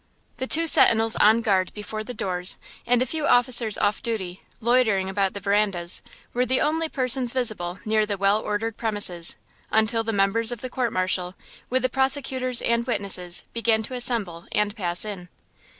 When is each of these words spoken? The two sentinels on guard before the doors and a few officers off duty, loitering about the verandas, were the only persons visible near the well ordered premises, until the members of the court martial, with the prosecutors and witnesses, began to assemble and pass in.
The 0.37 0.47
two 0.47 0.65
sentinels 0.65 1.15
on 1.17 1.41
guard 1.41 1.71
before 1.75 2.03
the 2.03 2.15
doors 2.15 2.57
and 2.87 3.03
a 3.03 3.05
few 3.05 3.27
officers 3.27 3.77
off 3.77 4.01
duty, 4.01 4.41
loitering 4.59 5.07
about 5.07 5.35
the 5.35 5.39
verandas, 5.39 6.01
were 6.33 6.43
the 6.43 6.59
only 6.59 6.89
persons 6.89 7.33
visible 7.33 7.77
near 7.85 8.07
the 8.07 8.17
well 8.17 8.39
ordered 8.41 8.77
premises, 8.77 9.35
until 9.71 10.03
the 10.03 10.11
members 10.11 10.51
of 10.51 10.61
the 10.61 10.71
court 10.71 10.91
martial, 10.91 11.35
with 11.69 11.83
the 11.83 11.87
prosecutors 11.87 12.63
and 12.63 12.87
witnesses, 12.87 13.43
began 13.53 13.83
to 13.83 13.93
assemble 13.93 14.47
and 14.53 14.75
pass 14.75 15.05
in. 15.05 15.29